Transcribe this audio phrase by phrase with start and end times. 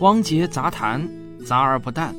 [0.00, 1.06] 汪杰杂谈，
[1.44, 2.16] 杂而不淡。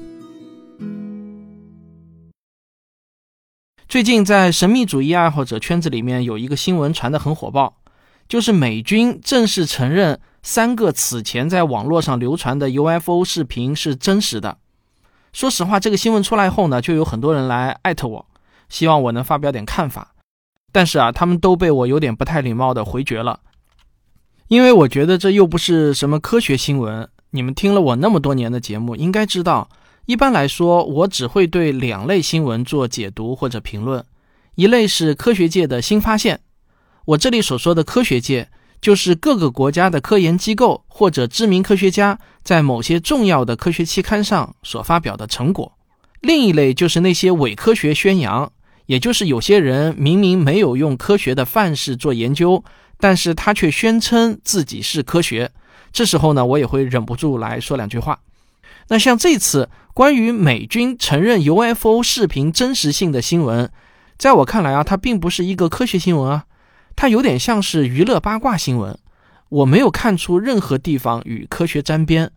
[3.88, 7.78] 最近在神秘主义爱好者圈子里面有一个新闻传得很火爆，
[8.29, 14.60] 就是美军正式承认三个此前在网络上流传的 UFO 视频是真实的。
[15.34, 18.27] 说实话，这个新闻出来后呢，就有很多人来艾特我，
[18.70, 20.13] 希望我能发表点看法。
[20.72, 23.40] 但是啊，他们都被我有点不太礼貌的回绝了，
[24.50, 27.09] 因为我觉得这又不是什么科学新闻。
[27.32, 29.70] 你们听了我那么多年的节目，应该知道，
[30.05, 34.03] 一般来说，我只会对两类新闻做解读或者评论。
[34.55, 36.41] 一类是科学界的新发现，
[37.05, 38.49] 我这里所说的科学界，
[38.81, 45.72] 就是各个国家的科研机构或者知名科学家在某些重要的科学期刊上所发表的成果。
[46.20, 48.52] 另一类就是那些伪科学宣扬，
[48.88, 52.61] 也就是有些人明明没有用科学的范式做研究，
[53.00, 55.50] 但是他却宣称自己是科学。
[55.91, 58.20] 这时候呢，我也会忍不住来说两句话。
[58.88, 63.72] 那像这次关于美军承认 UFO 视频真实性的新闻，
[64.17, 66.45] 在我看来啊，它并不是一个科学新闻啊，
[66.95, 68.98] 它有点像是娱乐八卦新闻。
[69.50, 72.31] 我没有看出任何地方与科学沾边，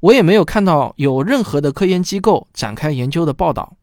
[0.00, 3.76] 我也没有看到有任何的科研机构展开研究的报道。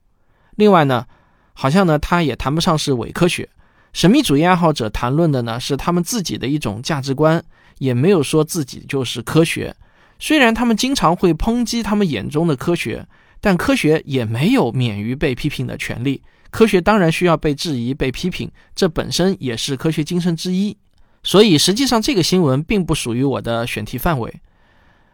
[0.56, 1.06] 另外呢，
[1.54, 3.50] 好像呢，它也谈不上是伪科学。
[3.94, 7.44] 神秘主义爱好者谈论的呢，是他们自己的一种价值观。
[7.80, 9.76] 也没有说自己就是科学，
[10.20, 13.06] 虽然他们经常会抨击他们眼中的科学，
[13.42, 16.22] 但科学也没有免于被批评的权利。
[16.50, 20.78] 科学当然需要被质疑、被批评，这本身也是科学精神之一。
[21.24, 24.34] 所以实际上这个新闻并不属于我的选题范围。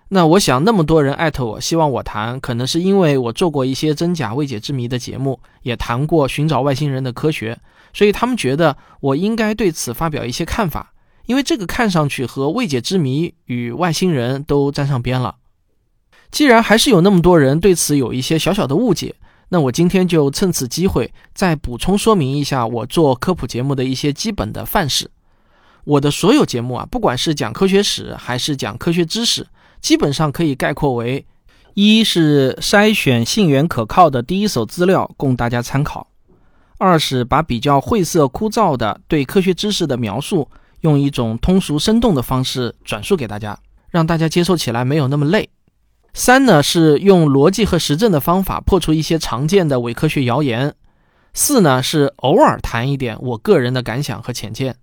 [0.10, 7.58] 那我想那么多人艾特我，希望我谈，可能是因为我做过一些真假未解之谜的节目，也谈过寻找外星人的科学，
[7.94, 10.94] 所以他们觉得我应该对此发表一些看法。
[11.30, 15.36] 因为这个看上去和未解之谜与外星人都沾上边了。
[16.32, 19.14] 既然还是有那么多人对此有一些小小的误解，
[19.50, 25.12] 那我今天就趁此机会再补充说明一下我做科普节目的一些基本的范式。
[25.84, 29.46] 我的所有节目啊，不管是讲科学史还是讲科学知识，
[29.80, 31.24] 基本上可以概括为：
[31.76, 36.08] 一是筛选信源可靠的第一手资料供大家参考；
[36.80, 40.50] 二是把比较晦涩枯燥的对科学知识的描述。
[40.82, 43.60] 用一种通俗生动的方式转述给大家，
[43.90, 45.50] 让大家接受起来没有那么累。
[46.14, 50.74] 三呢是用逻辑和实证的方法破除一些常见的伪科学谣言。
[51.34, 54.76] 四呢是偶尔谈一点我个人的感想和浅见。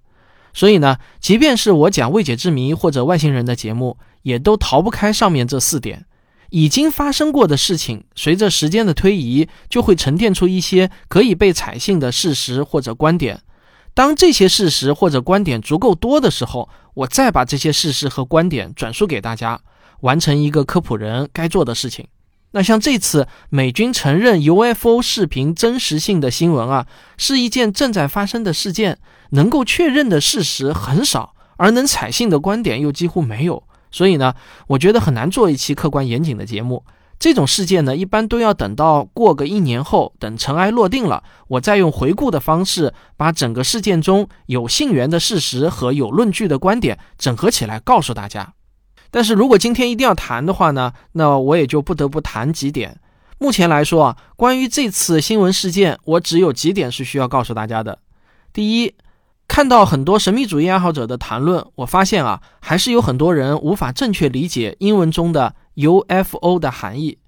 [0.55, 6.07] 所以呢，即便是我讲未解之谜或者外星人的节目，也都逃不开上面这四点。
[6.51, 13.41] 已经发生过的事情，随着时间的推移，就会沉淀出一些可以被采信的事实或者观点。
[13.97, 19.59] 当这些事实或者观点足够多的时候，我再把这些事实和观点转述给大家，
[20.01, 22.07] 完成一个科普人该做的事情。
[22.51, 26.87] 那像这次美军承认 UFO 视频真实性的新闻啊，
[27.17, 28.99] 是一件正在发生的事件，
[29.31, 34.35] 能够确认的事实很少，而能采信的观点又几乎没有，所以呢，
[34.67, 36.85] 我觉得很难做一期客观严谨的节目。
[37.19, 48.53] 这种事件呢，一般都要等到过个一年后，等尘埃落定了，我再用回顾的方式，把整个事件中有信源的事实和有论据的观点整合起来告诉大家。
[49.11, 53.01] 但是如果今天一定要谈的话呢，那我也就不得不谈几点。
[53.39, 58.01] 目前来说啊，关于这次新闻事件，我只有几点是需要告诉大家的。
[58.53, 58.95] 第一，
[59.49, 65.55] 看到很多神秘主义爱好者的谈论，我发现啊，还是有很多人无法正确理解英文中的。
[65.77, 67.19] UFO 的含义，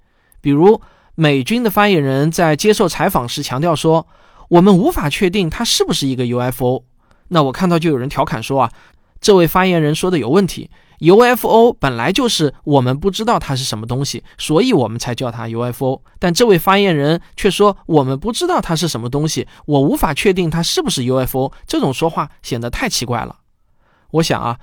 [0.41, 0.81] 比如
[1.15, 4.07] 美军的发言人在接受采访时强调说
[4.49, 6.85] ：“我们无法确定它是不是一个 UFO。”
[7.29, 8.73] 那我看到就有人调侃说：“啊，
[9.21, 10.71] 这位发言人说的有问题。
[11.01, 16.03] UFO 本来就是我们不知道它是什么东西，所以我们才叫它 UFO。
[16.19, 21.53] 但这位发言人却说我们不知道它是什么东西，我无法确定它是不是 UFO。
[21.67, 23.41] 这种说话显得太奇怪了。
[24.13, 24.59] 我想啊。”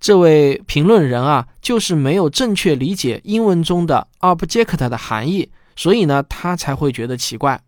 [0.00, 7.58] 这位评论人啊，就是没有正确理解英文中的 object 的含义，所以呢，他才会觉得奇怪。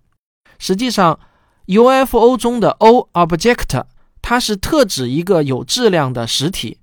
[0.58, 1.18] 实际上
[1.66, 3.84] ，UFO 中的 O object
[4.20, 6.78] 它是特指一个有质量的实体，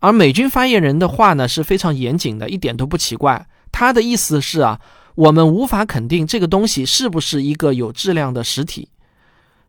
[0.00, 3.46] 而美军发言人的话呢是非常严谨的，一点都不奇怪。
[3.72, 4.80] 他的意思是啊，
[5.14, 8.90] 我们无法肯定这个东西是不是一个有质量的实体，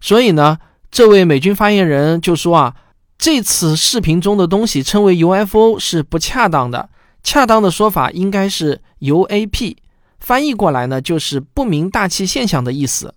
[0.01, 0.57] 所以呢，
[0.91, 2.75] 这位美军发言人就说啊。
[3.21, 6.89] 这次视频中的东西称为 UFO 是不恰当的，
[7.21, 9.77] 恰当的说法应该是 UAP，
[10.19, 13.13] 翻译过来呢就是不明大气现象的意思。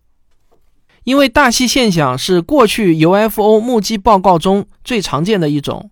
[1.05, 5.91] 因为大气现象是过去 UFO 目击报告中最常见的一种。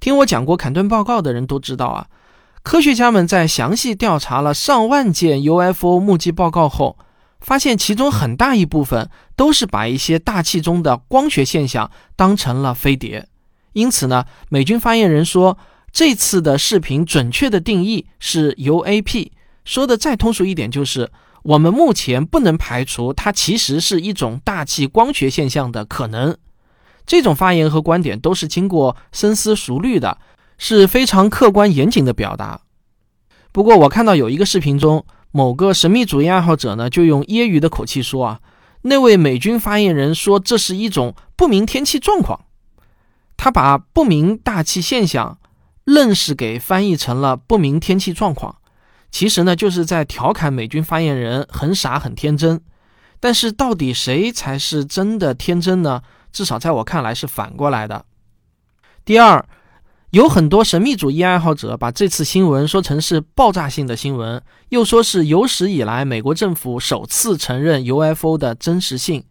[0.00, 2.06] 听我讲过坎顿报告的人都知道啊，
[2.62, 6.96] 科学家们在详细调查了上万件 UFO 目击报告后，
[7.40, 13.26] 发现其中很大一部分都是把一些大气中的光学现象当成了飞碟。
[13.72, 15.58] 因此呢，美军发言人说，
[15.92, 19.30] 这次的视频准确的定义是 UAP。
[19.64, 21.10] 说的再通俗一点，就是
[21.42, 26.36] 我们目前不能排除它其实是一种大气光学现象的可能。
[27.06, 30.18] 这种发言和观点都是经过深思熟虑的。
[30.62, 32.60] 是非常客观严谨的表达。
[33.50, 38.40] 不过，我看到有一个视频中，某个神秘主义爱好者呢，就用揶揄的口气说：“啊，
[38.82, 42.44] 那位美军发言人说这是一种不明天气状况。”
[43.42, 45.38] 他把不明大气现象
[45.84, 48.56] 愣是给翻译成了不明天气状况，
[49.10, 52.60] 其实呢，就是在调侃美军发言人很傻很天真。
[53.18, 56.02] 但是，到底谁才是真的天真呢？
[56.30, 58.04] 至少在我看来是反过来的。
[59.06, 59.42] 第二。
[60.10, 69.24] 有很多神秘主义爱好者把这次新闻说成是爆炸性的新闻，又说是有史以来美国政府首次承认 UFO 的真实性。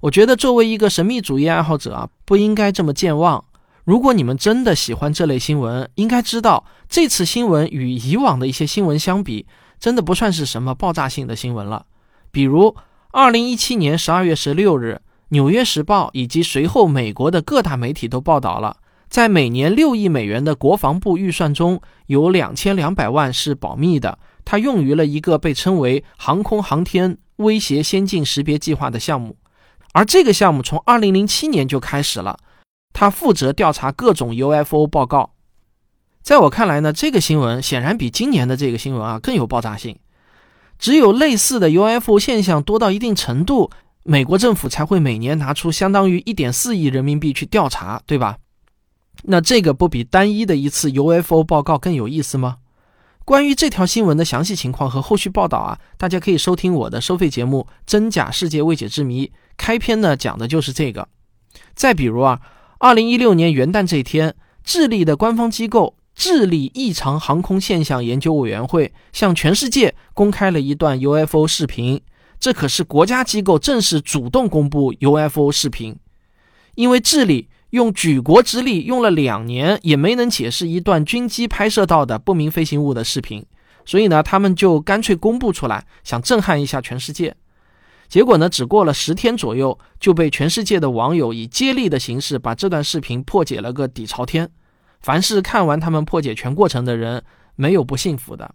[0.00, 3.42] 我觉得作为一个神秘主义爱好者啊，不应该这么健忘。
[3.84, 9.46] 如果你们真的喜欢这类新闻，应该知道这次新闻与以往的一些新闻相比，
[9.78, 11.86] 真的不算是什么爆炸性的新闻了。
[12.32, 12.74] 比如，
[13.12, 18.78] 二零一七年十二月十六日，《纽约时报》以及随后美国的各大媒体都报道了。
[19.08, 29.36] 在每年六亿美元的国防部预算中，有两千两百万是保密的，它用于了一个被称为“航空航天威胁先进识别计划”的项目。
[29.96, 32.38] 而这个项目从二零零七年就开始了，
[32.92, 35.30] 它负责调查各种 UFO 报告。
[36.22, 39.98] 在我看来呢，这个新闻显然比今年的这个新闻啊更有爆炸性。
[40.78, 43.70] 只有类似的 UFO 现象多到一定程度，
[44.02, 48.36] 美国政府才会每年拿出相当于一点四亿人民币去调查，对吧？
[49.22, 52.58] 那这个不比单一的一次 UFO 报告更有意思吗？
[53.24, 61.08] 关于这条新闻的详细情况和后续报道啊，大家可以收听我的收费节目《真假世界未解之谜》，开篇呢讲的就是这个。
[61.74, 62.40] 再比如啊，
[62.78, 72.00] 二零一六年元旦这一天，智利的官方机构智利异常航空现象研究委员会向全世界公开了一段 UFO 视频，
[72.38, 75.96] 这可是国家机构正式主动公布 UFO 视频，
[76.74, 77.48] 因为智利。
[77.70, 83.44] 用举国之力用了两年也没能解释一段军机拍摄到的不明飞行物的视频，
[83.84, 87.34] 所以呢，他们就干脆公布出来，想震撼一下全世界。
[88.08, 94.50] 结果呢，只过了十天左右，就被全世界的网友以接力的形式把这段视频破解了个底朝天。
[95.00, 97.22] 凡是看完他们破解全过程的人，
[97.54, 98.54] 没有不幸福的。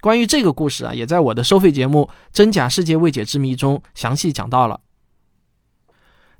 [0.00, 4.80] 关于这个故事啊，也在我的收费节目《真假世界未解之谜》中详细讲到了。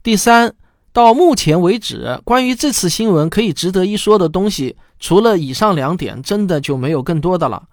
[0.02, 0.54] 第三。
[0.90, 7.68] 到目前为止，关于这次新闻可以值得一说的东西，除了以上两点，真的就没有更多的了。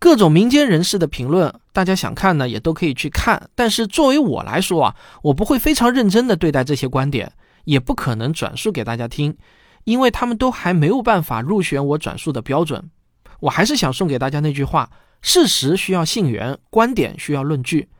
[0.00, 3.50] 各种民间人士的评论，大家想看呢，也都可以去看。
[3.54, 7.30] 但是作为我来说啊，我不会非常认真的对待这些观点，
[7.64, 9.36] 也不可能转述给大家听，
[9.84, 12.90] 因为他们都还没有办法入选我转述的标准。
[13.40, 14.88] 我还是想送给大家那句话：
[15.20, 17.90] 事实需要信源，观点需要论据。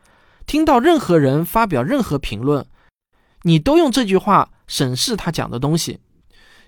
[0.47, 2.65] 听到任何人发表任何评论，
[3.43, 4.51] 你都用这句话。
[4.67, 5.99] 审视他讲的东西，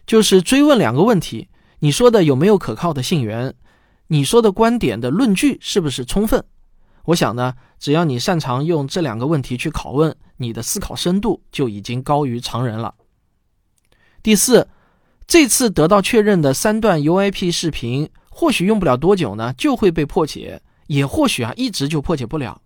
[0.05, 1.49] 就是追问两个问题：
[1.79, 3.55] 你说的有没有可靠的信源？
[4.09, 6.45] 你说的观点的论据是不是充分？
[7.07, 12.95] 我想呢，只要你擅长用这两个问题去拷问，你的思考深度就已经高于常人了。
[14.23, 14.69] 第四，
[15.27, 22.61] 这次得到确认的三段 U I P 视频，或许用不了多久呢，就会被破解，也或许啊，一直就破解不了。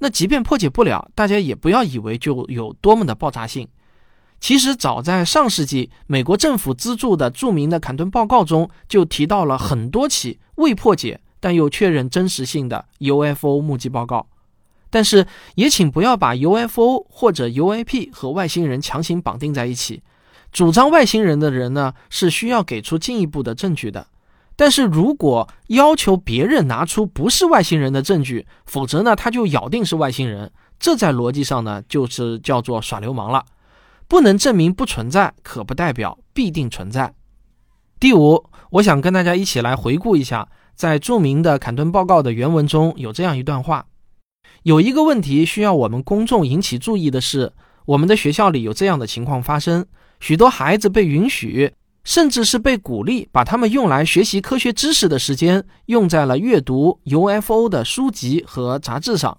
[0.00, 3.66] 那即便破解不了，大家也不要以为就有多么的爆炸性。
[4.40, 14.26] 其实早在上世纪，美国政府资助的著名的坎顿报告中就提到了很多起未破解但又确认真实性的 UFO 目击报告。
[14.90, 15.26] 但是
[15.56, 20.02] 也请不要把 UFO 或者 UAP 和外星人强行绑定在一起。
[20.50, 24.06] 主张外星人的人呢，是需要给出进一步的证据的。
[24.56, 33.44] 但是如果要求别人拿出不是外星人的证据，否则呢他就咬定是外星人，这在逻辑上呢就是叫做耍流氓了。
[34.08, 37.14] 不能证明不存在，可不代表必定存在。
[38.00, 43.84] 第五，我想跟大家一起来回顾一下，在著名的坎顿报告的原文中有这样一段话：
[44.62, 47.52] 有一个问题需要我们公众引起注意的是，
[47.84, 49.84] 我们的学校里有这样的情况发生，
[50.20, 59.36] 许多孩子被允许，甚至是被鼓励，把他们用来学习科学知识的时间用在了阅读 UFO 的书籍和杂志上。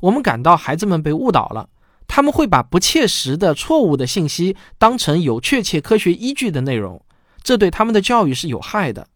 [0.00, 1.68] 我们感到孩子们被误导了。
[2.06, 7.04] 他们会把不切实的、错误的信息当成有确切科学依据的内容，
[7.42, 9.08] 这对他们的教育是有害的。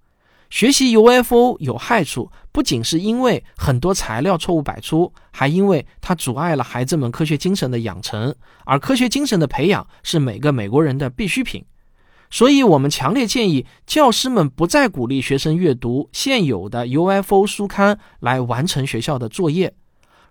[0.51, 11.65] 学习 UFO 有害处，不仅是因为很多材料错误百出，还因为它阻碍了孩子们科学精神的养成，而科学精神的培养是每个美国人的必需品。
[12.31, 19.75] 所以，我们强烈建议教师们不再鼓励学生阅读现有的 UFO 书刊来完成学校的作业。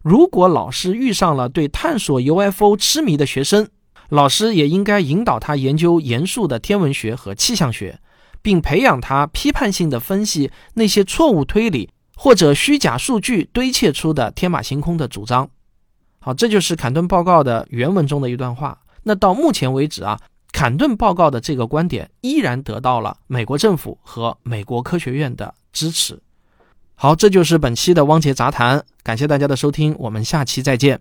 [0.08, 3.68] 如果老师遇上了对探索 UFO 痴迷的学生，
[4.08, 8.00] 老师也应该引导他研究严肃的天文学和气象学。
[8.42, 15.50] 并培养他批判性的分析那些错误推理或者虚假数据堆砌出的天马行空的主张。
[16.20, 18.80] 好，这就是坎顿报告的原文中的一段话。
[19.04, 20.18] 那到目前为止啊，
[20.54, 26.18] 坎顿报告的这个观点依然得到了美国政府和美国科学院的支持。
[27.00, 31.00] 好，这就是本期的汪杰杂谈，感谢大家的收听，我们下期再见。